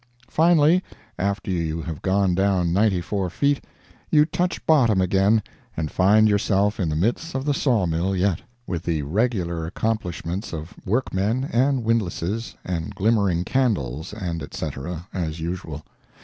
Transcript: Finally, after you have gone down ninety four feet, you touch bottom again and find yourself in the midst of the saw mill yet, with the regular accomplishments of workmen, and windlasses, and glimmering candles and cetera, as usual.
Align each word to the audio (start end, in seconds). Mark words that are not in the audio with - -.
Finally, 0.31 0.83
after 1.19 1.51
you 1.51 1.79
have 1.79 2.01
gone 2.01 2.33
down 2.33 2.73
ninety 2.73 3.01
four 3.01 3.29
feet, 3.29 3.63
you 4.09 4.25
touch 4.25 4.65
bottom 4.65 4.99
again 4.99 5.43
and 5.77 5.91
find 5.91 6.27
yourself 6.27 6.79
in 6.79 6.89
the 6.89 6.95
midst 6.95 7.35
of 7.35 7.45
the 7.45 7.53
saw 7.53 7.85
mill 7.85 8.15
yet, 8.15 8.41
with 8.65 8.81
the 8.81 9.03
regular 9.03 9.63
accomplishments 9.67 10.53
of 10.53 10.73
workmen, 10.87 11.43
and 11.53 11.83
windlasses, 11.83 12.55
and 12.65 12.95
glimmering 12.95 13.43
candles 13.43 14.11
and 14.11 14.43
cetera, 14.51 15.07
as 15.13 15.39
usual. 15.39 15.85